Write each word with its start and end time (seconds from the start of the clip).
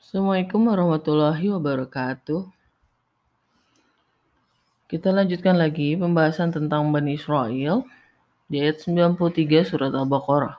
Assalamualaikum 0.00 0.64
warahmatullahi 0.64 1.52
wabarakatuh. 1.52 2.48
Kita 4.88 5.12
lanjutkan 5.12 5.60
lagi 5.60 5.92
pembahasan 5.92 6.56
tentang 6.56 6.88
Bani 6.88 7.20
Israel 7.20 7.84
di 8.48 8.64
ayat 8.64 8.80
93 8.80 9.60
surat 9.60 9.92
Al-Baqarah. 9.92 10.56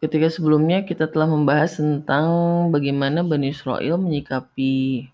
Ketika 0.00 0.32
sebelumnya 0.32 0.88
kita 0.88 1.04
telah 1.04 1.28
membahas 1.28 1.76
tentang 1.76 2.32
bagaimana 2.72 3.20
Bani 3.20 3.52
Israel 3.52 4.00
menyikapi 4.00 5.04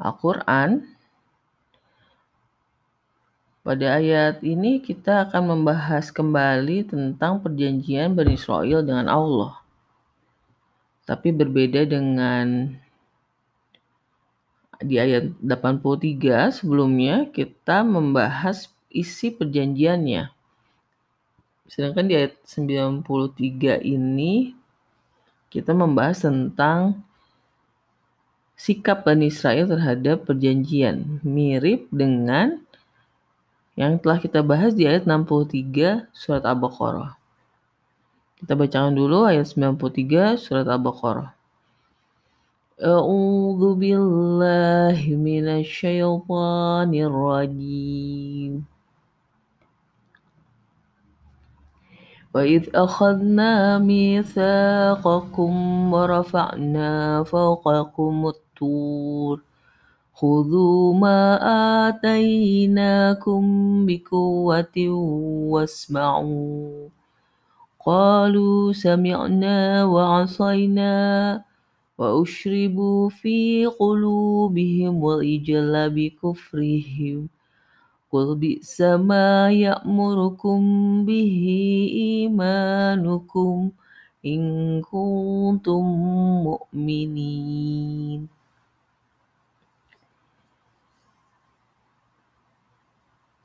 Al-Quran. 0.00 0.88
Pada 3.64 3.96
ayat 3.96 4.44
ini 4.44 4.76
kita 4.76 5.24
akan 5.24 5.56
membahas 5.56 6.12
kembali 6.12 6.84
tentang 6.84 7.40
perjanjian 7.40 8.12
Bani 8.12 8.36
Israel 8.36 8.84
dengan 8.84 9.08
Allah. 9.08 9.56
Tapi 11.08 11.32
berbeda 11.32 11.88
dengan 11.88 12.76
di 14.84 15.00
ayat 15.00 15.32
83 15.40 16.60
sebelumnya 16.60 17.24
kita 17.32 17.80
membahas 17.88 18.68
isi 18.92 19.32
perjanjiannya. 19.32 20.28
Sedangkan 21.64 22.04
di 22.04 22.20
ayat 22.20 22.36
93 22.44 23.80
ini 23.80 24.52
kita 25.48 25.72
membahas 25.72 26.20
tentang 26.20 27.00
sikap 28.60 29.08
Bani 29.08 29.32
Israel 29.32 29.72
terhadap 29.72 30.28
perjanjian. 30.28 31.24
Mirip 31.24 31.88
dengan 31.88 32.63
yang 33.79 33.95
telah 34.01 34.19
kita 34.19 34.43
bahas 34.43 34.75
di 34.75 34.83
ayat 34.83 35.07
63 35.07 36.11
surat 36.11 36.43
Al-Baqarah. 36.43 37.15
Kita 38.39 38.55
bacakan 38.55 38.95
dulu 38.95 39.27
ayat 39.27 39.47
93 39.47 40.35
surat 40.39 40.67
Al-Baqarah. 40.67 41.39
أعوذ 42.79 43.75
بالله 43.75 45.03
من 45.19 45.45
الشيطان 45.51 46.95
الرجيم 46.95 48.63
وإذ 52.33 52.63
أخذنا 52.75 53.77
ميثاقكم 53.83 55.53
ورفعنا 55.93 57.23
فوقكم 57.23 58.15
الطور 58.27 59.41
خذوا 60.14 60.94
ما 60.94 61.38
آتيناكم 61.88 63.42
بقوة 63.86 64.88
واسمعوا. 65.50 66.88
قالوا 67.86 68.72
سمعنا 68.72 69.84
وعصينا 69.84 70.94
وأشربوا 71.98 73.08
في 73.08 73.66
قلوبهم 73.66 75.08
العجل 75.08 75.90
بكفرهم. 75.90 77.28
قل 78.12 78.34
بئس 78.34 78.80
ما 78.80 79.50
يأمركم 79.50 80.60
به 81.04 81.42
إيمانكم 81.94 83.70
إن 84.26 84.40
كنتم 84.82 85.84
مؤمنين. 86.46 88.43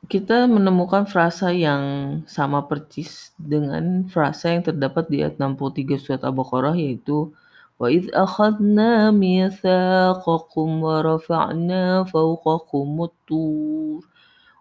kita 0.09 0.45
menemukan 0.45 1.09
frasa 1.09 1.48
yang 1.48 1.83
sama 2.28 2.69
persis 2.69 3.33
dengan 3.41 4.05
frasa 4.12 4.53
yang 4.53 4.62
terdapat 4.62 5.09
di 5.09 5.25
ayat 5.25 5.41
63 5.41 5.97
surat 5.97 6.23
Al-Baqarah 6.23 6.77
yaitu 6.77 7.33
وإذ 7.75 8.14
أخذنا 8.14 9.11
ميثاقكم 9.11 10.69
ورفعنا 10.83 12.05
فوقكم 12.05 12.88
الطور 13.03 14.00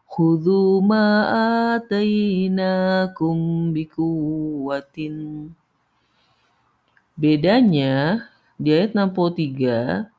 خذوا 0.09 0.81
ما 0.81 1.07
آتيناكم 1.77 3.37
بقوة 3.73 4.97
Bedanya 7.13 8.25
di 8.57 8.73
ayat 8.73 8.97
63 8.97 10.09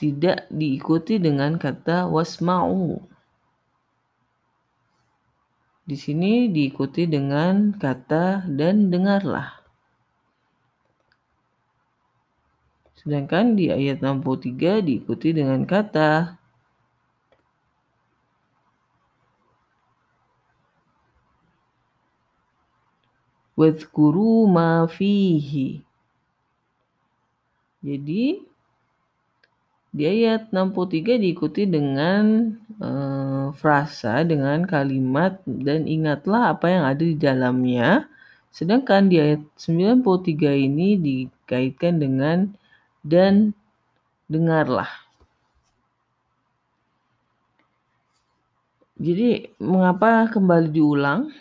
tidak 0.00 0.48
diikuti 0.48 1.20
dengan 1.20 1.60
kata 1.60 2.08
wasma'u. 2.08 3.04
Di 5.84 5.92
sini 5.92 6.48
diikuti 6.48 7.04
dengan 7.04 7.76
kata 7.76 8.48
dan 8.48 8.88
dengarlah. 8.88 9.60
Sedangkan 12.96 13.60
di 13.60 13.68
ayat 13.68 14.00
63 14.00 14.80
diikuti 14.80 15.36
dengan 15.36 15.68
kata 15.68 16.40
Wadhkuru 23.60 24.48
ma 24.48 24.88
fihi. 24.88 25.84
Jadi 27.84 28.49
di 29.90 30.06
ayat 30.06 30.54
63 30.54 31.18
diikuti 31.18 31.66
dengan 31.66 32.54
uh, 32.78 33.50
frasa 33.58 34.22
dengan 34.22 34.62
kalimat 34.62 35.42
dan 35.44 35.90
ingatlah 35.90 36.54
apa 36.54 36.66
yang 36.70 36.84
ada 36.86 37.02
di 37.02 37.18
dalamnya. 37.18 38.06
Sedangkan 38.54 39.10
di 39.10 39.18
ayat 39.18 39.42
93 39.58 40.66
ini 40.70 40.94
dikaitkan 40.98 41.98
dengan 41.98 42.54
dan 43.02 43.54
dengarlah. 44.30 44.90
Jadi 49.00 49.48
mengapa 49.58 50.30
kembali 50.30 50.68
diulang? 50.70 51.34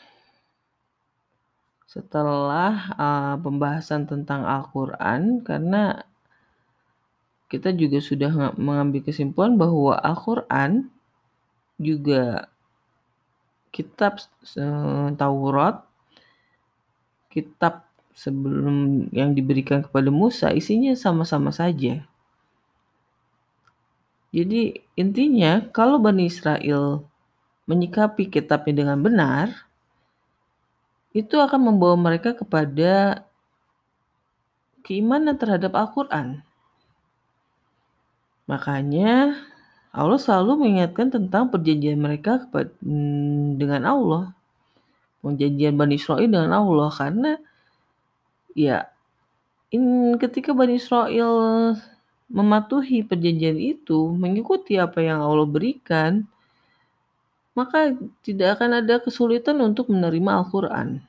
Setelah 1.90 2.74
uh, 2.98 3.36
pembahasan 3.42 4.06
tentang 4.06 4.46
Al-Quran, 4.46 5.42
karena 5.42 6.06
kita 7.50 7.74
juga 7.74 7.98
sudah 7.98 8.54
mengambil 8.56 9.02
kesimpulan 9.02 9.58
bahwa 9.58 9.98
Al-Quran 9.98 10.86
juga 11.82 12.46
kitab 13.74 14.22
Taurat, 15.18 15.82
kitab 17.34 17.90
sebelum 18.14 19.10
yang 19.10 19.34
diberikan 19.34 19.82
kepada 19.82 20.14
Musa 20.14 20.54
isinya 20.54 20.94
sama-sama 20.94 21.50
saja. 21.50 22.06
Jadi 24.30 24.78
intinya 24.94 25.66
kalau 25.74 25.98
Bani 25.98 26.30
Israel 26.30 27.02
menyikapi 27.66 28.30
kitabnya 28.30 28.86
dengan 28.86 29.02
benar, 29.02 29.66
itu 31.18 31.34
akan 31.34 31.74
membawa 31.74 31.98
mereka 31.98 32.38
kepada 32.38 33.26
keimanan 34.86 35.34
terhadap 35.34 35.74
Al-Quran. 35.74 36.46
Makanya 38.50 39.38
Allah 39.94 40.18
selalu 40.18 40.66
mengingatkan 40.66 41.14
tentang 41.14 41.54
perjanjian 41.54 42.02
mereka 42.02 42.50
hmm, 42.82 43.62
dengan 43.62 43.86
Allah. 43.86 44.24
Perjanjian 45.22 45.78
Bani 45.78 46.02
Israel 46.02 46.26
dengan 46.26 46.50
Allah 46.58 46.90
karena 46.90 47.32
ya 48.58 48.90
in, 49.70 50.18
ketika 50.18 50.50
Bani 50.58 50.82
Israel 50.82 51.76
mematuhi 52.30 53.06
perjanjian 53.06 53.58
itu, 53.58 54.14
mengikuti 54.14 54.78
apa 54.78 55.02
yang 55.02 55.22
Allah 55.22 55.50
berikan, 55.50 56.26
maka 57.58 57.94
tidak 58.22 58.58
akan 58.58 58.86
ada 58.86 59.02
kesulitan 59.02 59.58
untuk 59.62 59.90
menerima 59.90 60.46
Al-Quran. 60.46 61.02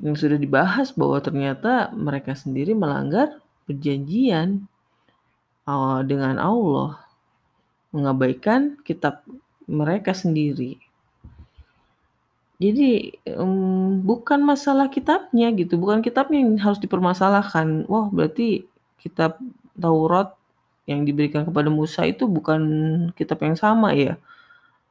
Yang 0.00 0.16
sudah 0.24 0.38
dibahas 0.40 0.94
bahwa 0.96 1.18
ternyata 1.20 1.92
mereka 1.92 2.32
sendiri 2.32 2.72
melanggar 2.72 3.36
perjanjian 3.70 4.66
uh, 5.70 6.02
dengan 6.02 6.42
Allah, 6.42 6.98
mengabaikan 7.94 8.82
kitab 8.82 9.22
mereka 9.70 10.10
sendiri. 10.10 10.82
Jadi 12.60 13.16
um, 13.38 14.02
bukan 14.04 14.42
masalah 14.42 14.90
kitabnya 14.90 15.48
gitu, 15.54 15.78
bukan 15.78 16.02
kitabnya 16.02 16.42
yang 16.42 16.58
harus 16.58 16.82
dipermasalahkan. 16.82 17.86
Wah 17.86 18.10
berarti 18.10 18.66
kitab 18.98 19.38
Taurat 19.78 20.36
yang 20.84 21.06
diberikan 21.08 21.46
kepada 21.46 21.72
Musa 21.72 22.04
itu 22.04 22.28
bukan 22.28 22.60
kitab 23.16 23.40
yang 23.40 23.56
sama 23.56 23.96
ya. 23.96 24.20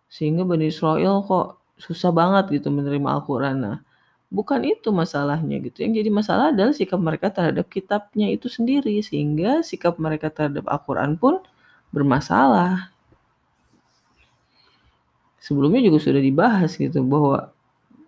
Sehingga 0.10 0.48
Bani 0.48 0.72
Israel 0.72 1.22
kok 1.22 1.62
susah 1.78 2.10
banget 2.10 2.58
gitu 2.58 2.74
menerima 2.74 3.22
Al-Quran. 3.22 3.56
Nah, 3.62 3.78
bukan 4.30 4.62
itu 4.66 4.90
masalahnya 4.94 5.58
gitu. 5.62 5.82
Yang 5.86 6.06
jadi 6.06 6.10
masalah 6.14 6.46
adalah 6.54 6.74
sikap 6.74 7.02
mereka 7.02 7.34
terhadap 7.34 7.66
kitabnya 7.68 8.30
itu 8.30 8.46
sendiri 8.48 9.02
sehingga 9.02 9.66
sikap 9.66 9.98
mereka 9.98 10.30
terhadap 10.30 10.66
Al-Qur'an 10.70 11.18
pun 11.18 11.42
bermasalah. 11.90 12.94
sebelumnya 15.40 15.82
juga 15.82 15.98
sudah 16.04 16.22
dibahas 16.22 16.76
gitu 16.78 17.02
bahwa 17.02 17.50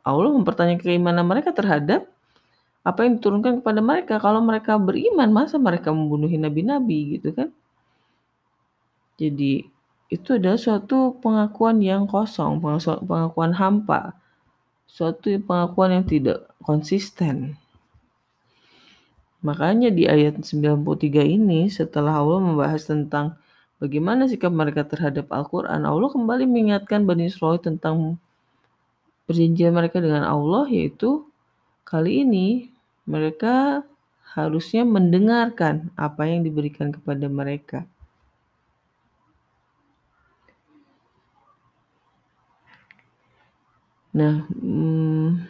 Allah 0.05 0.29
mempertanyakan 0.35 0.83
keimanan 0.83 1.25
mereka 1.25 1.49
terhadap 1.55 2.05
apa 2.81 3.05
yang 3.05 3.17
diturunkan 3.17 3.61
kepada 3.61 3.81
mereka. 3.81 4.17
Kalau 4.17 4.41
mereka 4.41 4.77
beriman, 4.77 5.29
masa 5.29 5.57
mereka 5.61 5.89
membunuhi 5.93 6.37
nabi-nabi 6.37 7.17
gitu 7.17 7.33
kan? 7.33 7.49
Jadi 9.17 9.69
itu 10.11 10.29
adalah 10.35 10.59
suatu 10.59 11.17
pengakuan 11.23 11.79
yang 11.79 12.09
kosong, 12.09 12.59
pengakuan 13.05 13.53
hampa, 13.55 14.17
suatu 14.91 15.31
pengakuan 15.39 15.95
yang 15.95 16.05
tidak 16.05 16.51
konsisten. 16.59 17.55
Makanya 19.41 19.89
di 19.89 20.05
ayat 20.05 20.43
93 20.43 21.23
ini 21.25 21.71
setelah 21.71 22.19
Allah 22.19 22.43
membahas 22.43 22.85
tentang 22.85 23.39
bagaimana 23.81 24.27
sikap 24.27 24.51
mereka 24.53 24.85
terhadap 24.85 25.31
Al-Quran, 25.31 25.87
Allah 25.87 26.09
kembali 26.11 26.45
mengingatkan 26.45 27.07
Bani 27.07 27.31
Israel 27.31 27.57
tentang 27.57 28.19
perjanjian 29.25 29.73
mereka 29.73 30.03
dengan 30.03 30.27
Allah 30.27 30.67
yaitu 30.67 31.25
kali 31.87 32.27
ini 32.27 32.69
mereka 33.07 33.81
harusnya 34.35 34.85
mendengarkan 34.85 35.89
apa 35.95 36.27
yang 36.27 36.43
diberikan 36.43 36.91
kepada 36.91 37.25
mereka. 37.31 37.87
Nah, 44.11 44.43
hmm, 44.51 45.47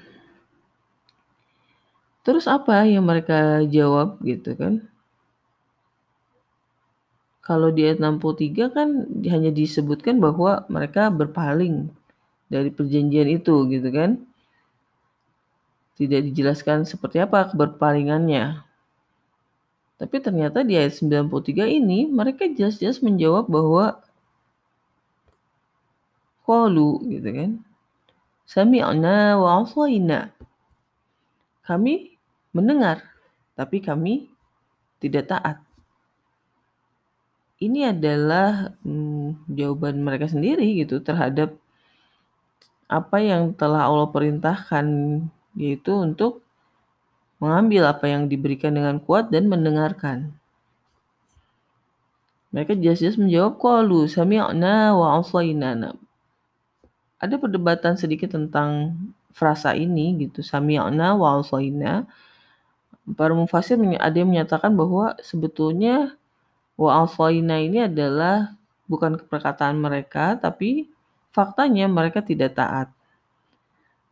terus 2.21 2.45
apa 2.45 2.85
yang 2.85 3.01
mereka 3.01 3.65
jawab 3.65 4.21
gitu 4.21 4.53
kan? 4.53 4.85
Kalau 7.41 7.73
di 7.73 7.81
ayat 7.89 7.97
63 7.97 8.69
kan 8.69 8.89
hanya 9.25 9.49
disebutkan 9.49 10.21
bahwa 10.21 10.61
mereka 10.69 11.09
berpaling 11.09 11.89
dari 12.53 12.69
perjanjian 12.69 13.27
itu 13.33 13.65
gitu 13.65 13.89
kan. 13.89 14.21
Tidak 15.97 16.21
dijelaskan 16.31 16.85
seperti 16.85 17.17
apa 17.17 17.49
berpalingannya. 17.49 18.61
Tapi 19.97 20.17
ternyata 20.21 20.61
di 20.61 20.77
ayat 20.77 20.97
93 20.97 21.65
ini 21.65 22.09
mereka 22.09 22.45
jelas-jelas 22.45 23.01
menjawab 23.01 23.49
bahwa 23.49 24.01
qalu 26.45 26.91
gitu 27.09 27.29
kan. 27.29 27.51
Sami'na 28.45 29.37
wa 29.39 29.63
asaina. 29.63 30.33
Kami 31.65 32.17
mendengar, 32.51 33.05
tapi 33.55 33.79
kami 33.79 34.27
tidak 34.99 35.31
taat. 35.31 35.57
Ini 37.61 37.93
adalah 37.93 38.73
hmm, 38.81 39.45
jawaban 39.53 40.01
mereka 40.01 40.25
sendiri 40.25 40.81
gitu 40.81 40.97
terhadap 40.99 41.53
apa 42.91 43.17
yang 43.23 43.53
telah 43.55 43.87
Allah 43.87 44.09
perintahkan 44.09 44.85
yaitu 45.55 45.93
untuk 45.93 46.43
mengambil 47.41 47.89
apa 47.89 48.05
yang 48.09 48.27
diberikan 48.27 48.75
dengan 48.75 49.01
kuat 49.01 49.33
dan 49.33 49.47
mendengarkan. 49.47 50.35
Mereka 52.51 52.75
jelas-jelas 52.77 53.15
menjawab 53.15 53.57
qalu 53.57 54.11
sami'na 54.11 54.91
wa 54.91 55.23
asaina. 55.23 55.95
Ada 57.21 57.37
perdebatan 57.37 58.01
sedikit 58.01 58.33
tentang 58.33 58.97
frasa 59.29 59.77
ini 59.77 60.17
gitu 60.25 60.41
sami'na 60.41 61.13
wa 61.13 61.37
asaina. 61.39 62.09
Para 63.13 63.33
mufasir 63.37 63.77
ada 63.77 64.15
yang 64.17 64.29
menyatakan 64.29 64.73
bahwa 64.73 65.13
sebetulnya 65.21 66.17
wa 66.75 67.05
asaina 67.05 67.61
ini 67.61 67.85
adalah 67.85 68.57
bukan 68.89 69.21
perkataan 69.29 69.77
mereka 69.77 70.33
tapi 70.41 70.89
faktanya 71.29 71.85
mereka 71.85 72.25
tidak 72.25 72.57
taat. 72.57 72.89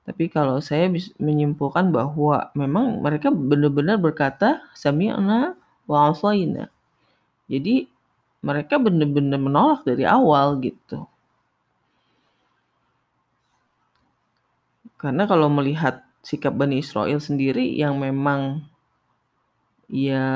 Tapi 0.05 0.25
kalau 0.29 0.57
saya 0.57 0.89
menyimpulkan 1.21 1.93
bahwa 1.93 2.49
memang 2.57 3.01
mereka 3.01 3.29
benar-benar 3.29 3.97
berkata 3.97 4.61
sami'na 4.77 5.53
wa 5.89 6.13
asaina. 6.13 6.69
Jadi 7.49 7.89
mereka 8.45 8.79
benar-benar 8.79 9.41
menolak 9.41 9.81
dari 9.83 10.05
awal 10.07 10.61
gitu. 10.63 11.09
Karena 14.99 15.23
kalau 15.23 15.47
melihat 15.47 16.03
sikap 16.19 16.51
Bani 16.51 16.83
Israel 16.83 17.23
sendiri 17.23 17.63
yang 17.71 17.95
memang 17.95 18.67
ya 19.87 20.27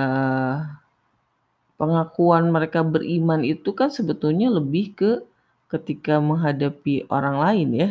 pengakuan 1.76 2.48
mereka 2.48 2.80
beriman 2.82 3.44
itu 3.44 3.76
kan 3.76 3.92
sebetulnya 3.92 4.48
lebih 4.48 4.96
ke 4.96 5.12
ketika 5.68 6.24
menghadapi 6.24 7.04
orang 7.12 7.38
lain 7.44 7.70
ya. 7.76 7.90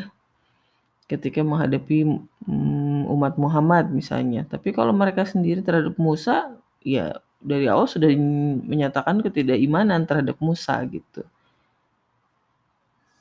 Ketika 1.12 1.44
menghadapi 1.44 2.08
mm, 2.48 3.04
umat 3.04 3.36
Muhammad 3.36 3.92
misalnya. 3.92 4.48
Tapi 4.48 4.72
kalau 4.72 4.96
mereka 4.96 5.28
sendiri 5.28 5.60
terhadap 5.60 5.92
Musa 6.00 6.56
ya 6.80 7.20
dari 7.42 7.68
awal 7.68 7.84
sudah 7.84 8.08
menyatakan 8.64 9.20
ketidakimanan 9.20 10.08
terhadap 10.08 10.40
Musa 10.40 10.80
gitu. 10.88 11.20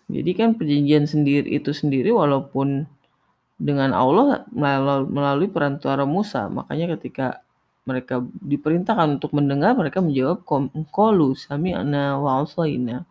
Jadi 0.07 0.31
kan 0.39 0.55
perjanjian 0.55 1.03
sendiri 1.03 1.51
itu 1.51 1.75
sendiri 1.75 2.15
walaupun 2.15 2.87
dengan 3.61 3.93
Allah 3.93 4.41
melalui 5.05 5.45
perantara 5.45 6.01
Musa. 6.01 6.49
Makanya 6.49 6.97
ketika 6.97 7.45
mereka 7.85 8.25
diperintahkan 8.41 9.21
untuk 9.21 9.37
mendengar, 9.37 9.77
mereka 9.77 10.01
menjawab 10.01 10.41
kolu 10.89 11.37
sami'na 11.37 12.17
wa 12.17 12.41
asaina. 12.41 13.05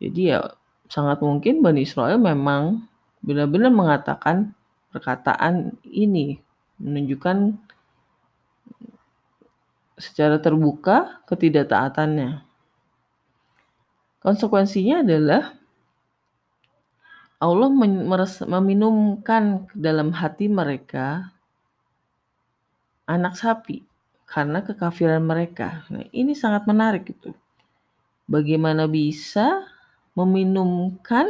Jadi 0.00 0.36
ya 0.36 0.52
sangat 0.92 1.24
mungkin 1.24 1.64
Bani 1.64 1.84
Israel 1.84 2.20
memang 2.20 2.84
benar-benar 3.24 3.72
mengatakan 3.72 4.52
perkataan 4.92 5.76
ini 5.88 6.40
menunjukkan 6.80 7.56
secara 10.00 10.40
terbuka 10.40 11.20
ketidaktaatannya. 11.28 12.40
Konsekuensinya 14.20 15.04
adalah 15.04 15.59
Allah 17.40 17.72
meminumkan 18.44 19.64
dalam 19.72 20.12
hati 20.12 20.44
mereka 20.52 21.32
anak 23.08 23.34
sapi 23.40 23.80
karena 24.28 24.60
kekafiran 24.60 25.24
mereka. 25.24 25.88
Nah, 25.88 26.04
ini 26.12 26.36
sangat 26.36 26.68
menarik 26.68 27.08
itu. 27.08 27.32
Bagaimana 28.28 28.84
bisa 28.86 29.64
meminumkan 30.14 31.26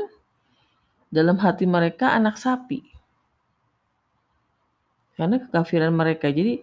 dalam 1.09 1.39
hati 1.39 1.65
mereka 1.65 2.13
anak 2.13 2.37
sapi? 2.37 2.83
Karena 5.15 5.41
kekafiran 5.41 5.95
mereka. 5.95 6.29
Jadi 6.29 6.61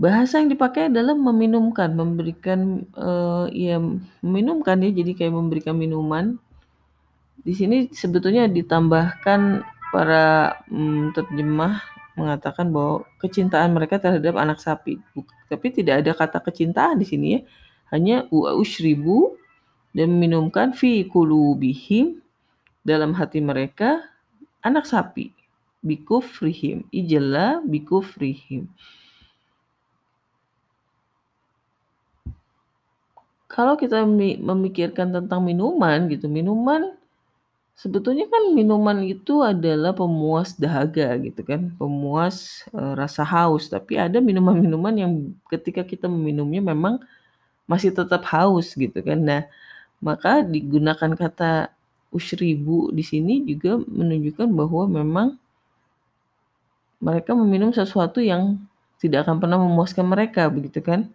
bahasa 0.00 0.40
yang 0.40 0.50
dipakai 0.50 0.88
adalah 0.90 1.14
meminumkan, 1.14 1.94
memberikan 1.94 2.82
uh, 2.96 3.46
ya 3.52 3.78
meminumkan 4.24 4.82
ya, 4.82 4.90
jadi 4.90 5.12
kayak 5.14 5.34
memberikan 5.36 5.76
minuman 5.78 6.40
di 7.44 7.52
sini 7.52 7.92
sebetulnya 7.92 8.48
ditambahkan 8.48 9.60
para 9.92 10.58
hmm, 10.72 11.12
terjemah 11.12 11.84
mengatakan 12.16 12.72
bahwa 12.72 13.04
kecintaan 13.20 13.76
mereka 13.76 14.00
terhadap 14.00 14.40
anak 14.40 14.58
sapi. 14.58 14.96
Tapi 15.52 15.66
tidak 15.70 16.00
ada 16.02 16.12
kata 16.16 16.38
kecintaan 16.40 16.96
di 16.98 17.06
sini 17.06 17.26
ya. 17.36 17.40
Hanya 17.92 18.16
ushribu 18.32 19.36
dan 19.92 20.10
meminumkan 20.16 20.72
fi 20.72 21.04
kulubihim 21.04 22.24
dalam 22.80 23.12
hati 23.12 23.44
mereka 23.44 24.02
anak 24.64 24.88
sapi. 24.88 25.30
Bikufrihim. 25.84 26.88
Ijalla 26.88 27.60
bikufrihim. 27.60 28.72
Kalau 33.52 33.78
kita 33.78 34.02
memikirkan 34.08 35.12
tentang 35.14 35.44
minuman 35.44 36.10
gitu, 36.10 36.26
minuman 36.26 36.96
Sebetulnya 37.74 38.30
kan 38.30 38.54
minuman 38.54 39.02
itu 39.02 39.42
adalah 39.42 39.90
pemuas 39.90 40.54
dahaga 40.54 41.18
gitu 41.18 41.42
kan, 41.42 41.74
pemuas, 41.74 42.62
uh, 42.70 42.94
rasa 42.94 43.26
haus, 43.26 43.66
tapi 43.66 43.98
ada 43.98 44.22
minuman-minuman 44.22 44.94
yang 44.94 45.12
ketika 45.50 45.82
kita 45.82 46.06
meminumnya 46.06 46.62
memang 46.62 47.02
masih 47.66 47.90
tetap 47.90 48.22
haus 48.30 48.72
gitu 48.78 48.94
kan. 49.02 49.18
Nah, 49.18 49.42
maka 49.98 50.46
digunakan 50.46 51.12
kata 51.18 51.74
usyribu 52.14 52.94
di 52.94 53.02
sini 53.02 53.42
juga 53.42 53.82
menunjukkan 53.82 54.48
bahwa 54.54 54.84
memang 54.86 55.28
mereka 57.02 57.34
meminum 57.34 57.74
sesuatu 57.74 58.22
yang 58.22 58.62
tidak 59.02 59.26
akan 59.26 59.42
pernah 59.42 59.58
memuaskan 59.60 60.06
mereka 60.06 60.46
begitu 60.46 60.78
kan. 60.80 61.10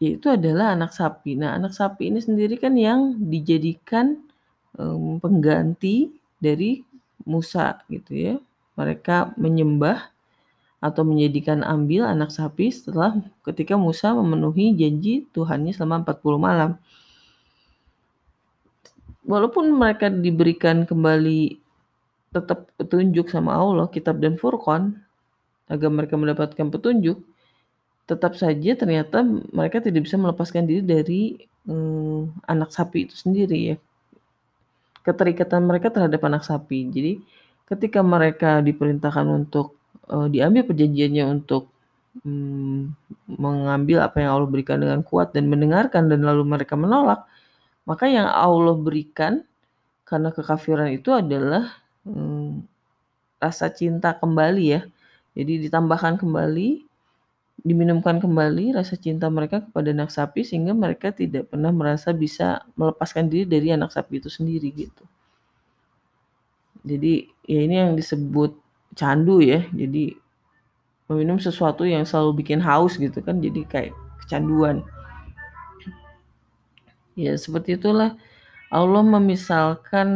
Yaitu 0.00 0.32
adalah 0.32 0.72
anak 0.72 0.96
sapi. 0.96 1.36
Nah, 1.36 1.52
anak 1.54 1.76
sapi 1.76 2.10
ini 2.10 2.20
sendiri 2.20 2.56
kan 2.56 2.74
yang 2.74 3.16
dijadikan 3.16 4.25
um, 4.78 5.18
pengganti 5.20 6.12
dari 6.40 6.84
Musa 7.24 7.80
gitu 7.90 8.12
ya. 8.14 8.34
Mereka 8.76 9.36
menyembah 9.40 10.12
atau 10.78 11.02
menjadikan 11.02 11.64
ambil 11.64 12.04
anak 12.04 12.28
sapi 12.28 12.68
setelah 12.68 13.16
ketika 13.42 13.74
Musa 13.74 14.12
memenuhi 14.12 14.76
janji 14.76 15.24
Tuhannya 15.32 15.72
selama 15.72 16.04
40 16.04 16.36
malam. 16.38 16.72
walaupun 19.26 19.74
mereka 19.74 20.06
diberikan 20.06 20.86
kembali 20.86 21.58
tetap 22.30 22.70
petunjuk 22.78 23.26
sama 23.26 23.58
Allah, 23.58 23.90
kitab 23.90 24.22
dan 24.22 24.38
Furqan, 24.38 24.94
agar 25.66 25.90
mereka 25.90 26.14
mendapatkan 26.14 26.70
petunjuk, 26.70 27.18
tetap 28.06 28.38
saja 28.38 28.78
ternyata 28.78 29.26
mereka 29.50 29.82
tidak 29.82 30.06
bisa 30.06 30.14
melepaskan 30.14 30.70
diri 30.70 30.82
dari 30.82 31.22
um, 31.66 32.30
anak 32.46 32.70
sapi 32.70 33.10
itu 33.10 33.18
sendiri 33.18 33.74
ya. 33.74 33.76
Keterikatan 35.06 35.62
mereka 35.62 35.94
terhadap 35.94 36.18
anak 36.26 36.42
sapi. 36.42 36.90
Jadi 36.90 37.22
ketika 37.70 38.02
mereka 38.02 38.58
diperintahkan 38.58 39.26
untuk 39.30 39.78
uh, 40.10 40.26
diambil 40.26 40.66
perjanjiannya 40.66 41.24
untuk 41.30 41.70
um, 42.26 42.90
mengambil 43.30 44.02
apa 44.02 44.22
yang 44.22 44.34
Allah 44.34 44.50
berikan 44.50 44.82
dengan 44.82 45.02
kuat 45.06 45.30
dan 45.30 45.46
mendengarkan 45.46 46.10
dan 46.10 46.26
lalu 46.26 46.42
mereka 46.42 46.74
menolak, 46.74 47.26
maka 47.86 48.10
yang 48.10 48.26
Allah 48.26 48.74
berikan 48.74 49.46
karena 50.06 50.30
kekafiran 50.30 50.90
itu 50.90 51.10
adalah 51.10 51.70
um, 52.06 52.62
rasa 53.42 53.70
cinta 53.70 54.14
kembali 54.14 54.64
ya. 54.64 54.82
Jadi 55.36 55.68
ditambahkan 55.68 56.16
kembali 56.16 56.85
diminumkan 57.64 58.20
kembali 58.20 58.76
rasa 58.76 59.00
cinta 59.00 59.32
mereka 59.32 59.64
kepada 59.64 59.88
anak 59.94 60.12
sapi 60.12 60.44
sehingga 60.44 60.76
mereka 60.76 61.08
tidak 61.10 61.48
pernah 61.48 61.72
merasa 61.72 62.12
bisa 62.12 62.62
melepaskan 62.76 63.32
diri 63.32 63.48
dari 63.48 63.72
anak 63.72 63.90
sapi 63.90 64.20
itu 64.20 64.28
sendiri 64.28 64.68
gitu. 64.74 65.04
Jadi 66.86 67.26
ya 67.48 67.60
ini 67.64 67.74
yang 67.80 67.92
disebut 67.96 68.54
candu 68.94 69.42
ya. 69.42 69.64
Jadi 69.72 70.14
meminum 71.10 71.38
sesuatu 71.38 71.86
yang 71.86 72.06
selalu 72.06 72.44
bikin 72.44 72.62
haus 72.62 72.98
gitu 72.98 73.18
kan 73.24 73.42
jadi 73.42 73.62
kayak 73.66 73.94
kecanduan. 74.22 74.86
Ya 77.16 77.32
seperti 77.34 77.80
itulah 77.80 78.14
Allah 78.68 79.02
memisalkan 79.02 80.08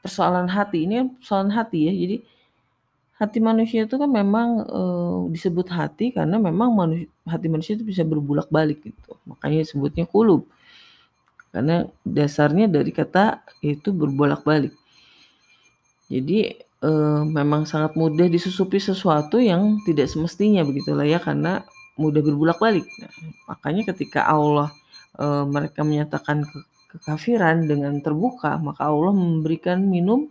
persoalan 0.00 0.48
hati. 0.50 0.88
Ini 0.88 1.20
persoalan 1.20 1.52
hati 1.54 1.86
ya. 1.86 1.92
Jadi 1.94 2.16
hati 3.22 3.38
manusia 3.38 3.86
itu 3.86 3.94
kan 3.94 4.10
memang 4.10 4.66
e, 4.66 4.82
disebut 5.30 5.70
hati 5.70 6.10
karena 6.10 6.42
memang 6.42 6.74
manusia, 6.74 7.06
hati 7.22 7.46
manusia 7.46 7.78
itu 7.78 7.86
bisa 7.86 8.02
berbulak-balik 8.02 8.82
gitu. 8.82 9.14
Makanya 9.30 9.62
disebutnya 9.62 10.10
kulub. 10.10 10.50
Karena 11.54 11.86
dasarnya 12.02 12.66
dari 12.66 12.90
kata 12.90 13.46
itu 13.62 13.94
berbolak-balik. 13.94 14.74
Jadi 16.10 16.58
e, 16.82 16.90
memang 17.22 17.62
sangat 17.62 17.94
mudah 17.94 18.26
disusupi 18.26 18.82
sesuatu 18.82 19.38
yang 19.38 19.78
tidak 19.86 20.10
semestinya 20.10 20.66
begitulah 20.66 21.06
ya 21.06 21.22
karena 21.22 21.62
mudah 21.94 22.26
berbulak-balik. 22.26 22.82
Nah, 22.98 23.12
makanya 23.54 23.94
ketika 23.94 24.26
Allah 24.26 24.74
e, 25.14 25.24
mereka 25.46 25.86
menyatakan 25.86 26.42
ke, 26.42 26.58
kekafiran 26.98 27.70
dengan 27.70 28.02
terbuka, 28.02 28.58
maka 28.58 28.90
Allah 28.90 29.14
memberikan 29.14 29.78
minum 29.86 30.26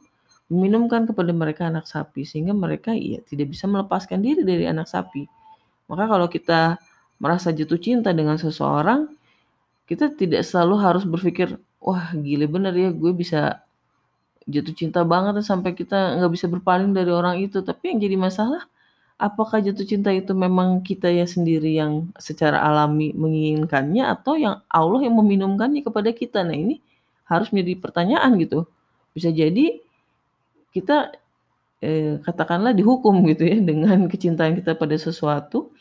meminumkan 0.51 1.07
kepada 1.07 1.31
mereka 1.31 1.71
anak 1.71 1.87
sapi 1.87 2.27
sehingga 2.27 2.51
mereka 2.51 2.91
ya 2.91 3.23
tidak 3.23 3.55
bisa 3.55 3.71
melepaskan 3.71 4.19
diri 4.19 4.43
dari 4.43 4.67
anak 4.67 4.91
sapi. 4.91 5.23
Maka 5.87 6.03
kalau 6.11 6.27
kita 6.27 6.75
merasa 7.23 7.55
jatuh 7.55 7.79
cinta 7.79 8.11
dengan 8.11 8.35
seseorang, 8.35 9.07
kita 9.87 10.11
tidak 10.11 10.43
selalu 10.43 10.75
harus 10.83 11.03
berpikir, 11.07 11.55
wah 11.79 12.11
gile 12.11 12.51
bener 12.51 12.75
ya 12.75 12.91
gue 12.91 13.15
bisa 13.15 13.63
jatuh 14.43 14.75
cinta 14.75 15.07
banget 15.07 15.39
sampai 15.47 15.71
kita 15.71 16.19
nggak 16.19 16.31
bisa 16.35 16.51
berpaling 16.51 16.91
dari 16.91 17.11
orang 17.15 17.39
itu. 17.39 17.63
Tapi 17.63 17.95
yang 17.95 17.99
jadi 18.03 18.19
masalah, 18.19 18.67
apakah 19.15 19.63
jatuh 19.63 19.87
cinta 19.87 20.11
itu 20.11 20.35
memang 20.35 20.83
kita 20.83 21.07
ya 21.07 21.23
sendiri 21.23 21.79
yang 21.79 22.11
secara 22.19 22.59
alami 22.59 23.15
menginginkannya 23.15 24.03
atau 24.03 24.35
yang 24.35 24.59
Allah 24.67 24.99
yang 25.07 25.15
meminumkannya 25.15 25.79
kepada 25.79 26.11
kita? 26.11 26.43
Nah 26.43 26.59
ini 26.59 26.83
harus 27.23 27.47
menjadi 27.55 27.79
pertanyaan 27.79 28.35
gitu. 28.35 28.67
Bisa 29.15 29.31
jadi 29.31 29.79
kita 30.71 31.15
eh, 31.83 32.17
katakanlah 32.23 32.71
dihukum 32.71 33.23
gitu 33.27 33.43
ya 33.47 33.57
dengan 33.59 34.07
kecintaan 34.11 34.57
kita 34.59 34.75
pada 34.75 34.95
sesuatu 34.95 35.71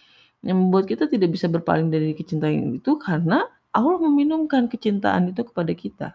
yang 0.40 0.56
membuat 0.56 0.88
kita 0.88 1.04
tidak 1.06 1.36
bisa 1.36 1.46
berpaling 1.46 1.92
dari 1.92 2.16
kecintaan 2.16 2.80
itu 2.80 2.96
karena 2.96 3.44
Allah 3.70 3.96
meminumkan 4.02 4.66
kecintaan 4.66 5.30
itu 5.30 5.46
kepada 5.46 5.72
kita. 5.76 6.08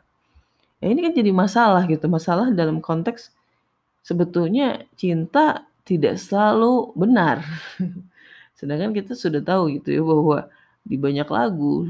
Ya 0.84 0.92
ini 0.92 1.00
kan 1.08 1.14
jadi 1.16 1.32
masalah 1.32 1.88
gitu, 1.88 2.06
masalah 2.12 2.52
dalam 2.52 2.84
konteks 2.84 3.32
sebetulnya 4.04 4.84
cinta 5.00 5.64
tidak 5.88 6.20
selalu 6.20 6.92
benar. 6.98 7.46
Sedangkan 8.60 8.92
kita 8.92 9.16
sudah 9.16 9.40
tahu 9.40 9.80
gitu 9.80 9.94
ya 9.94 10.04
bahwa 10.04 10.38
di 10.84 10.98
banyak 11.00 11.28
lagu, 11.32 11.90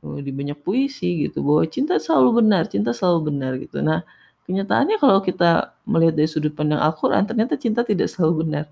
di 0.00 0.32
banyak 0.32 0.58
puisi 0.62 1.28
gitu 1.28 1.42
bahwa 1.42 1.66
cinta 1.66 1.98
selalu 1.98 2.44
benar, 2.44 2.70
cinta 2.70 2.94
selalu 2.94 3.20
benar 3.34 3.52
gitu. 3.58 3.82
Nah, 3.82 4.06
Kenyataannya 4.50 4.98
kalau 4.98 5.22
kita 5.22 5.78
melihat 5.86 6.18
dari 6.18 6.26
sudut 6.26 6.50
pandang 6.50 6.82
Al-Quran, 6.82 7.22
ternyata 7.22 7.54
cinta 7.54 7.86
tidak 7.86 8.10
selalu 8.10 8.42
benar. 8.42 8.66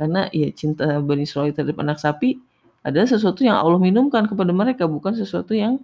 Karena 0.00 0.32
ya 0.32 0.48
cinta 0.56 0.96
Bani 1.04 1.28
Israel 1.28 1.52
terhadap 1.52 1.76
anak 1.76 2.00
sapi 2.00 2.40
adalah 2.80 3.04
sesuatu 3.04 3.44
yang 3.44 3.60
Allah 3.60 3.76
minumkan 3.76 4.24
kepada 4.24 4.48
mereka, 4.56 4.88
bukan 4.88 5.12
sesuatu 5.12 5.52
yang 5.52 5.76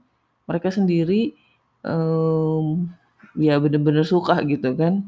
mereka 0.49 0.73
sendiri 0.73 1.37
um, 1.85 2.89
ya 3.37 3.61
benar-benar 3.61 4.09
suka 4.09 4.41
gitu 4.49 4.73
kan. 4.73 5.05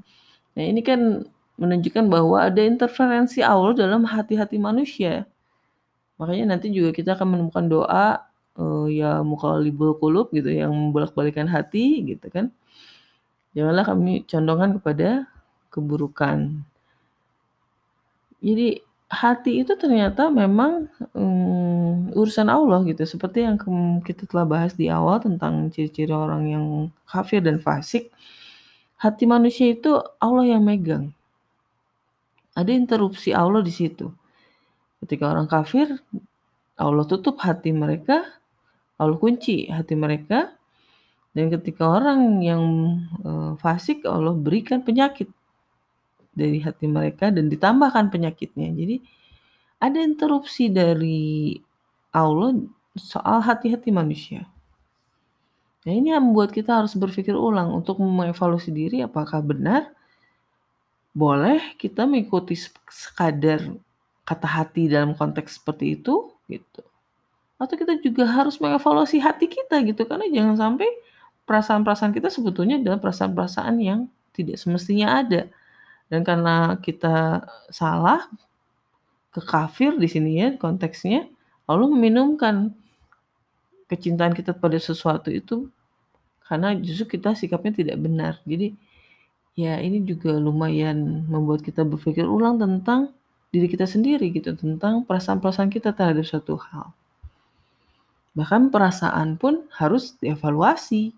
Nah 0.53 0.65
ini 0.69 0.85
kan 0.85 1.25
menunjukkan 1.57 2.13
bahwa 2.13 2.45
ada 2.53 2.61
interferensi 2.61 3.41
Allah 3.41 3.73
dalam 3.73 4.05
hati-hati 4.05 4.61
manusia. 4.61 5.25
Makanya 6.21 6.53
nanti 6.53 6.69
juga 6.69 6.93
kita 6.93 7.17
akan 7.17 7.33
menemukan 7.33 7.65
doa 7.65 8.29
uh, 8.61 8.87
ya 8.93 9.25
mukalibul 9.25 9.97
kulub 9.97 10.29
gitu 10.37 10.53
yang 10.53 10.69
membolak-balikan 10.69 11.49
hati 11.49 12.05
gitu 12.05 12.29
kan 12.29 12.53
Janganlah 13.57 13.85
kami 13.85 14.25
condongkan 14.29 14.77
kepada 14.81 15.09
keburukan. 15.73 16.65
Jadi 18.39 18.81
hati 19.09 19.65
itu 19.65 19.73
ternyata 19.75 20.29
memang 20.29 20.87
um, 21.17 22.13
urusan 22.13 22.47
Allah 22.53 22.85
gitu. 22.85 23.03
Seperti 23.09 23.45
yang 23.45 23.57
kita 24.05 24.29
telah 24.29 24.45
bahas 24.45 24.77
di 24.77 24.93
awal 24.93 25.19
tentang 25.25 25.73
ciri-ciri 25.73 26.13
orang 26.13 26.43
yang 26.49 26.65
kafir 27.09 27.41
dan 27.41 27.59
fasik. 27.59 28.13
Hati 28.99 29.25
manusia 29.25 29.73
itu 29.73 29.97
Allah 30.19 30.59
yang 30.59 30.63
megang. 30.67 31.15
Ada 32.59 32.75
interupsi 32.75 33.31
Allah 33.31 33.63
di 33.63 33.71
situ. 33.71 34.11
Ketika 34.99 35.31
orang 35.31 35.47
kafir, 35.47 35.95
Allah 36.75 37.07
tutup 37.07 37.39
hati 37.39 37.71
mereka, 37.71 38.27
Allah 38.99 39.15
kunci 39.15 39.71
hati 39.71 39.95
mereka, 39.95 40.58
dan 41.37 41.53
ketika 41.53 41.85
orang 41.87 42.41
yang 42.41 42.63
uh, 43.23 43.53
fasik 43.61 44.03
Allah 44.09 44.33
berikan 44.35 44.81
penyakit 44.81 45.29
dari 46.33 46.63
hati 46.63 46.87
mereka 46.87 47.35
dan 47.35 47.51
ditambahkan 47.51 48.15
penyakitnya. 48.15 48.71
Jadi 48.73 48.97
ada 49.83 49.99
interupsi 49.99 50.71
dari 50.71 51.59
Allah 52.15 52.59
soal 52.95 53.43
hati-hati 53.43 53.91
manusia. 53.91 54.47
Nah 55.87 55.93
ini 55.95 56.11
yang 56.11 56.31
membuat 56.31 56.51
kita 56.51 56.79
harus 56.83 56.95
berpikir 56.99 57.35
ulang 57.35 57.71
untuk 57.71 57.99
mengevaluasi 58.03 58.71
diri 58.75 58.99
apakah 59.03 59.43
benar 59.43 59.95
boleh 61.15 61.75
kita 61.81 62.07
mengikuti 62.07 62.55
sekadar 62.87 63.63
kata 64.23 64.47
hati 64.47 64.91
dalam 64.91 65.17
konteks 65.17 65.59
seperti 65.63 65.99
itu 65.99 66.31
gitu. 66.51 66.83
Atau 67.59 67.75
kita 67.75 67.99
juga 67.99 68.27
harus 68.29 68.59
mengevaluasi 68.63 69.19
hati 69.19 69.51
kita 69.51 69.83
gitu 69.83 70.07
karena 70.07 70.31
jangan 70.31 70.55
sampai 70.55 70.87
perasaan-perasaan 71.49 72.13
kita 72.13 72.29
sebetulnya 72.29 72.77
adalah 72.77 73.01
perasaan-perasaan 73.01 73.75
yang 73.81 74.05
tidak 74.37 74.61
semestinya 74.61 75.25
ada. 75.25 75.49
Dan 76.13 76.21
karena 76.21 76.77
kita 76.85 77.49
salah, 77.73 78.29
ke 79.33 79.41
kafir 79.45 79.97
di 79.97 80.09
sini 80.09 80.41
ya 80.41 80.49
konteksnya, 80.57 81.29
lalu 81.69 81.97
meminumkan 81.97 82.73
kecintaan 83.89 84.37
kita 84.37 84.53
pada 84.53 84.77
sesuatu 84.77 85.33
itu 85.33 85.69
karena 86.45 86.77
justru 86.77 87.17
kita 87.21 87.37
sikapnya 87.37 87.73
tidak 87.77 87.97
benar. 88.01 88.41
Jadi 88.49 88.73
ya 89.53 89.77
ini 89.81 90.01
juga 90.05 90.33
lumayan 90.37 91.29
membuat 91.29 91.61
kita 91.61 91.85
berpikir 91.85 92.25
ulang 92.25 92.57
tentang 92.57 93.13
diri 93.53 93.69
kita 93.69 93.85
sendiri 93.89 94.29
gitu, 94.33 94.53
tentang 94.57 95.05
perasaan-perasaan 95.05 95.73
kita 95.73 95.93
terhadap 95.93 96.25
suatu 96.25 96.57
hal. 96.57 96.93
Bahkan 98.37 98.71
perasaan 98.71 99.35
pun 99.35 99.67
harus 99.75 100.15
dievaluasi. 100.21 101.11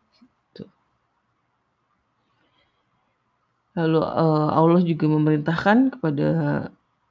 Lalu 3.81 4.01
uh, 4.05 4.49
Allah 4.53 4.81
juga 4.85 5.09
memerintahkan 5.09 5.97
kepada 5.97 6.29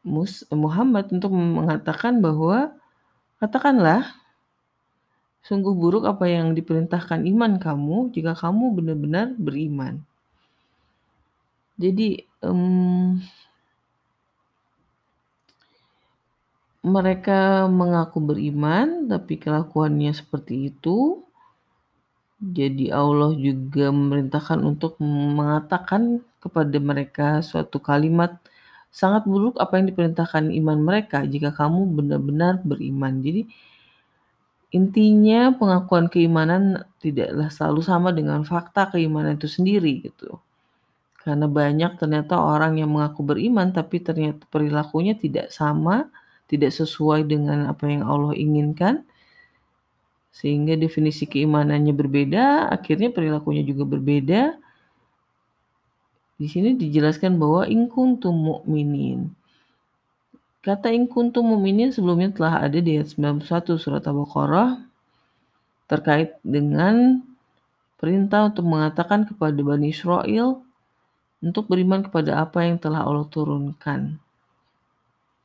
Mus 0.05 0.45
Muhammad 0.53 1.09
untuk 1.09 1.33
mengatakan 1.33 2.21
bahwa 2.21 2.71
katakanlah 3.41 4.05
sungguh 5.41 5.73
buruk 5.73 6.05
apa 6.05 6.29
yang 6.29 6.53
diperintahkan 6.53 7.25
iman 7.25 7.57
kamu 7.57 8.13
jika 8.13 8.37
kamu 8.37 8.77
benar-benar 8.77 9.33
beriman. 9.35 10.05
Jadi 11.79 12.21
um, 12.45 13.17
mereka 16.85 17.67
mengaku 17.71 18.19
beriman 18.23 19.07
tapi 19.07 19.35
kelakuannya 19.35 20.11
seperti 20.15 20.71
itu 20.71 21.23
Jadi 22.39 22.87
Allah 22.87 23.35
juga 23.35 23.91
memerintahkan 23.91 24.63
untuk 24.63 24.95
mengatakan 25.03 26.23
kepada 26.39 26.77
mereka 26.79 27.27
suatu 27.43 27.83
kalimat 27.83 28.39
sangat 28.89 29.27
buruk 29.27 29.59
apa 29.59 29.75
yang 29.75 29.91
diperintahkan 29.91 30.47
iman 30.63 30.79
mereka 30.79 31.27
jika 31.27 31.51
kamu 31.51 31.99
benar-benar 31.99 32.63
beriman. 32.63 33.19
Jadi 33.19 33.43
intinya 34.71 35.51
pengakuan 35.51 36.07
keimanan 36.07 36.87
tidaklah 37.03 37.51
selalu 37.51 37.81
sama 37.83 38.09
dengan 38.15 38.47
fakta 38.47 38.87
keimanan 38.95 39.35
itu 39.35 39.51
sendiri 39.51 40.07
gitu. 40.07 40.39
Karena 41.19 41.51
banyak 41.51 41.99
ternyata 41.99 42.39
orang 42.39 42.79
yang 42.79 42.95
mengaku 42.95 43.19
beriman 43.27 43.75
tapi 43.75 43.99
ternyata 43.99 44.47
perilakunya 44.47 45.11
tidak 45.19 45.51
sama, 45.51 46.07
tidak 46.47 46.71
sesuai 46.71 47.27
dengan 47.27 47.67
apa 47.67 47.83
yang 47.83 48.07
Allah 48.07 48.31
inginkan 48.31 49.03
sehingga 50.29 50.77
definisi 50.77 51.25
keimanannya 51.25 51.93
berbeda, 51.93 52.69
akhirnya 52.69 53.09
perilakunya 53.09 53.65
juga 53.65 53.83
berbeda. 53.89 54.41
Di 56.39 56.47
sini 56.47 56.77
dijelaskan 56.77 57.35
bahwa 57.35 57.67
in 57.67 57.91
kuntum 57.91 58.31
mu'minin. 58.31 59.27
Kata 60.63 60.91
in 60.93 61.09
kuntum 61.09 61.43
mu'minin 61.51 61.91
sebelumnya 61.91 62.31
telah 62.31 62.63
ada 62.63 62.79
di 62.79 62.95
ayat 62.99 63.11
91 63.11 63.75
surat 63.75 64.03
Al-Baqarah 64.05 64.79
terkait 65.89 66.37
dengan 66.45 67.25
perintah 67.99 68.47
untuk 68.47 68.63
mengatakan 68.69 69.27
kepada 69.27 69.59
Bani 69.59 69.91
Israel 69.91 70.63
untuk 71.43 71.67
beriman 71.67 72.05
kepada 72.05 72.39
apa 72.39 72.63
yang 72.63 72.79
telah 72.79 73.03
Allah 73.03 73.27
turunkan. 73.27 74.15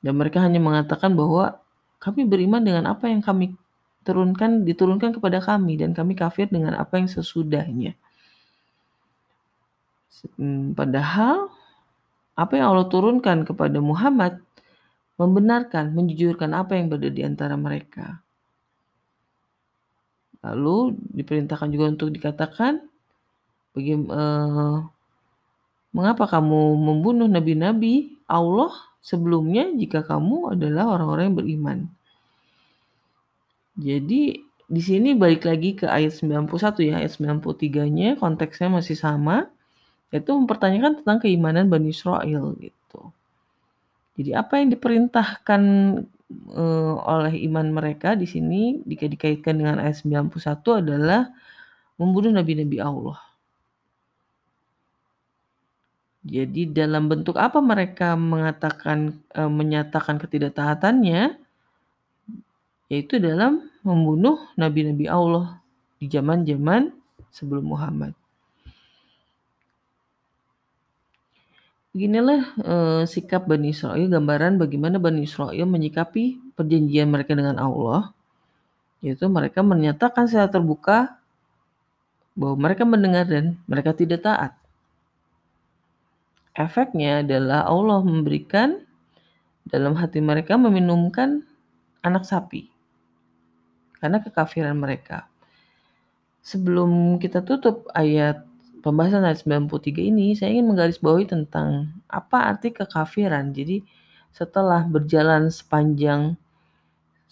Dan 0.04 0.14
mereka 0.14 0.44
hanya 0.44 0.60
mengatakan 0.60 1.16
bahwa 1.16 1.58
kami 1.98 2.28
beriman 2.28 2.60
dengan 2.60 2.84
apa 2.92 3.08
yang 3.08 3.24
kami 3.24 3.56
turunkan 4.04 4.68
diturunkan 4.68 5.16
kepada 5.16 5.40
kami 5.40 5.80
dan 5.80 5.96
kami 5.96 6.12
kafir 6.14 6.46
dengan 6.52 6.76
apa 6.76 7.00
yang 7.00 7.08
sesudahnya. 7.08 7.96
Hmm, 10.36 10.72
padahal 10.72 11.52
apa 12.34 12.52
yang 12.56 12.72
Allah 12.74 12.88
turunkan 12.88 13.44
kepada 13.44 13.78
Muhammad 13.80 14.40
membenarkan, 15.20 15.94
menjujurkan 15.94 16.50
apa 16.54 16.74
yang 16.74 16.90
berada 16.90 17.10
di 17.10 17.22
antara 17.22 17.54
mereka. 17.54 18.24
Lalu 20.44 20.98
diperintahkan 21.14 21.68
juga 21.72 21.84
untuk 21.88 22.12
dikatakan 22.12 22.84
bagaimana 23.72 24.12
uh, 24.12 24.78
mengapa 25.94 26.28
kamu 26.28 26.76
membunuh 26.76 27.30
nabi-nabi 27.30 28.12
Allah 28.28 28.74
sebelumnya 29.00 29.70
jika 29.72 30.04
kamu 30.04 30.58
adalah 30.58 30.90
orang-orang 30.98 31.32
yang 31.32 31.38
beriman. 31.38 31.78
Jadi 33.74 34.38
di 34.64 34.82
sini 34.82 35.12
balik 35.12 35.44
lagi 35.44 35.76
ke 35.76 35.86
ayat 35.86 36.16
91 36.16 36.48
ya, 36.88 36.94
ayat 37.02 37.12
93-nya 37.20 38.16
konteksnya 38.16 38.72
masih 38.72 38.96
sama, 38.96 39.50
yaitu 40.14 40.30
mempertanyakan 40.32 41.02
tentang 41.02 41.18
keimanan 41.20 41.66
Bani 41.66 41.90
Israel 41.90 42.54
gitu. 42.58 43.12
Jadi 44.14 44.30
apa 44.30 44.62
yang 44.62 44.70
diperintahkan 44.70 45.62
uh, 46.54 46.94
oleh 47.02 47.34
iman 47.50 47.66
mereka 47.74 48.14
di 48.14 48.24
sini 48.30 48.78
jika 48.86 49.10
dikaitkan 49.10 49.58
dengan 49.58 49.82
ayat 49.82 50.00
91 50.06 50.30
adalah 50.86 51.34
membunuh 51.98 52.30
nabi-nabi 52.30 52.78
Allah. 52.78 53.18
Jadi 56.24 56.72
dalam 56.72 57.04
bentuk 57.04 57.36
apa 57.36 57.60
mereka 57.60 58.16
mengatakan 58.16 59.12
uh, 59.36 59.50
menyatakan 59.50 60.16
ketidaktaatannya? 60.16 61.43
Yaitu 62.94 63.18
dalam 63.18 63.66
membunuh 63.82 64.38
nabi-nabi 64.54 65.10
Allah 65.10 65.58
di 65.98 66.06
zaman-zaman 66.06 66.94
sebelum 67.34 67.74
Muhammad. 67.74 68.14
Beginilah 71.90 72.42
uh, 72.62 73.02
sikap 73.06 73.50
Bani 73.50 73.74
Israel, 73.74 74.06
gambaran 74.06 74.62
bagaimana 74.62 75.02
Bani 75.02 75.26
Israel 75.26 75.66
menyikapi 75.66 76.54
perjanjian 76.54 77.10
mereka 77.10 77.34
dengan 77.34 77.58
Allah, 77.58 78.14
yaitu 79.02 79.26
mereka 79.26 79.62
menyatakan 79.66 80.30
secara 80.30 80.50
terbuka 80.50 81.18
bahwa 82.34 82.70
mereka 82.70 82.82
mendengar 82.86 83.26
dan 83.26 83.58
mereka 83.66 83.94
tidak 83.94 84.22
taat. 84.22 84.52
Efeknya 86.54 87.26
adalah 87.26 87.66
Allah 87.66 88.02
memberikan 88.06 88.78
dalam 89.66 89.98
hati 89.98 90.22
mereka 90.22 90.54
meminumkan 90.54 91.42
anak 92.02 92.26
sapi 92.26 92.73
karena 94.04 94.20
kekafiran 94.20 94.76
mereka. 94.76 95.24
Sebelum 96.44 97.16
kita 97.16 97.40
tutup 97.40 97.88
ayat 97.96 98.44
pembahasan 98.84 99.24
ayat 99.24 99.40
93 99.48 100.12
ini, 100.12 100.36
saya 100.36 100.52
ingin 100.52 100.68
menggarisbawahi 100.68 101.24
tentang 101.24 101.88
apa 102.04 102.52
arti 102.52 102.68
kekafiran. 102.68 103.56
Jadi 103.56 103.80
setelah 104.28 104.84
berjalan 104.84 105.48
sepanjang 105.48 106.36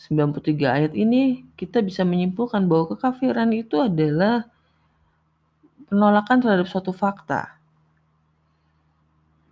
93 0.00 0.64
ayat 0.64 0.92
ini, 0.96 1.44
kita 1.60 1.84
bisa 1.84 2.08
menyimpulkan 2.08 2.64
bahwa 2.64 2.96
kekafiran 2.96 3.52
itu 3.52 3.76
adalah 3.76 4.48
penolakan 5.92 6.40
terhadap 6.40 6.72
suatu 6.72 6.96
fakta. 6.96 7.60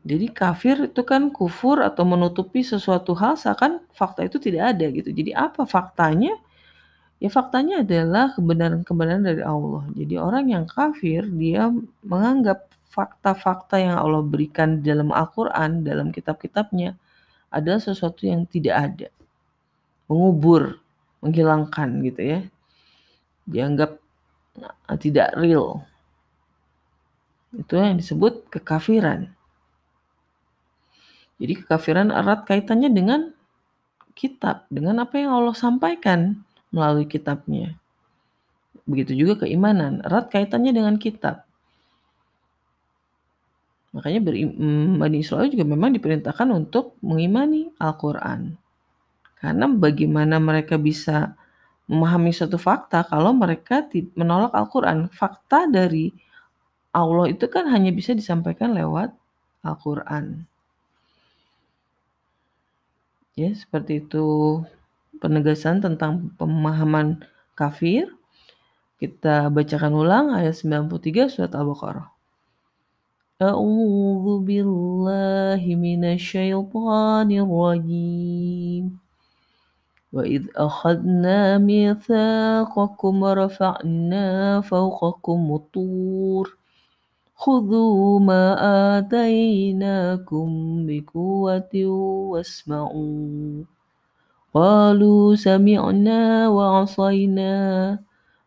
Jadi 0.08 0.32
kafir 0.32 0.88
itu 0.88 1.04
kan 1.04 1.28
kufur 1.28 1.84
atau 1.84 2.08
menutupi 2.08 2.64
sesuatu 2.64 3.12
hal 3.12 3.36
seakan 3.36 3.84
fakta 3.92 4.24
itu 4.24 4.40
tidak 4.40 4.72
ada 4.72 4.88
gitu. 4.88 5.12
Jadi 5.12 5.36
apa 5.36 5.68
faktanya? 5.68 6.32
Ya 7.20 7.28
faktanya 7.28 7.84
adalah 7.84 8.32
kebenaran-kebenaran 8.32 9.28
dari 9.28 9.44
Allah. 9.44 9.84
Jadi 9.92 10.16
orang 10.16 10.48
yang 10.48 10.64
kafir 10.64 11.28
dia 11.28 11.68
menganggap 12.00 12.64
fakta-fakta 12.88 13.76
yang 13.76 14.00
Allah 14.00 14.24
berikan 14.24 14.80
dalam 14.80 15.12
Al-Quran, 15.12 15.84
dalam 15.84 16.16
kitab-kitabnya 16.16 16.96
adalah 17.52 17.76
sesuatu 17.76 18.24
yang 18.24 18.48
tidak 18.48 18.74
ada. 18.74 19.08
Mengubur, 20.08 20.80
menghilangkan 21.20 22.00
gitu 22.08 22.22
ya. 22.24 22.40
Dianggap 23.44 24.00
nah, 24.56 24.96
tidak 24.96 25.36
real. 25.36 25.84
Itu 27.52 27.76
yang 27.76 28.00
disebut 28.00 28.48
kekafiran. 28.48 29.28
Jadi 31.36 31.52
kekafiran 31.52 32.08
erat 32.08 32.48
kaitannya 32.48 32.88
dengan 32.88 33.36
kitab, 34.16 34.64
dengan 34.72 35.04
apa 35.04 35.20
yang 35.20 35.36
Allah 35.36 35.56
sampaikan 35.56 36.48
melalui 36.70 37.06
kitabnya. 37.06 37.74
Begitu 38.86 39.14
juga 39.26 39.46
keimanan, 39.46 40.02
erat 40.02 40.30
kaitannya 40.30 40.74
dengan 40.74 40.98
kitab. 40.98 41.46
Makanya 43.90 44.22
mm, 44.22 45.02
Bani 45.02 45.18
Israel 45.18 45.50
juga 45.50 45.66
memang 45.66 45.90
diperintahkan 45.94 46.48
untuk 46.54 46.94
mengimani 47.02 47.74
Al-Quran. 47.78 48.54
Karena 49.40 49.66
bagaimana 49.66 50.38
mereka 50.38 50.78
bisa 50.78 51.34
memahami 51.90 52.30
suatu 52.30 52.54
fakta 52.54 53.02
kalau 53.02 53.34
mereka 53.34 53.82
menolak 54.14 54.54
Al-Quran. 54.54 55.10
Fakta 55.10 55.66
dari 55.66 56.14
Allah 56.94 57.26
itu 57.30 57.50
kan 57.50 57.66
hanya 57.66 57.90
bisa 57.90 58.14
disampaikan 58.14 58.70
lewat 58.70 59.10
Al-Quran. 59.66 60.46
Ya, 63.34 63.50
seperti 63.54 64.06
itu 64.06 64.60
penegasan 65.19 65.81
tentang 65.81 66.31
pemahaman 66.35 67.23
kafir. 67.55 68.11
Kita 68.95 69.51
bacakan 69.51 69.93
ulang 69.95 70.27
ayat 70.31 70.55
93 70.55 71.27
surat 71.27 71.51
Al-Baqarah. 71.51 72.07
A'udzu 73.43 74.39
billahi 74.47 75.75
minasyaitonir 75.75 77.43
rajim. 77.43 78.95
Wa 80.15 80.23
id 80.23 80.47
akhadna 80.55 81.59
mitsaqakum 81.59 83.15
rafa'na 83.19 84.63
fawqakum 84.63 85.59
tur. 85.71 86.47
خذوا 87.35 88.19
ما 88.19 88.55
آتيناكم 88.97 90.47
بقوة 90.87 91.73
واسمعوا 92.31 93.63
قالوا 94.55 95.35
سمعنا 95.35 96.49
وعصينا 96.49 97.53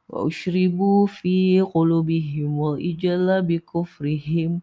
وأشربوا 0.09 1.07
في 1.07 1.61
قلوبهم 1.61 2.59
وإجل 2.59 3.42
بكفرهم 3.42 4.61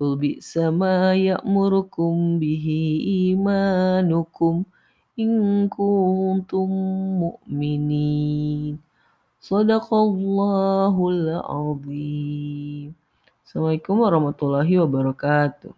قل 0.00 0.16
بئس 0.16 0.58
ما 0.58 1.14
يأمركم 1.14 2.38
به 2.38 2.66
إيمانكم 3.06 4.54
إن 5.20 5.30
كنتم 5.68 6.68
مؤمنين 7.22 8.78
صدق 9.40 9.88
الله 9.94 10.94
العظيم 11.08 12.88
Assalamualaikum 13.50 13.98
warahmatullahi 14.06 14.78
wabarakatuh 14.78 15.74